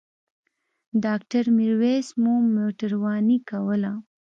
[1.03, 3.91] ډاکټر میرویس مو موټرواني کوله.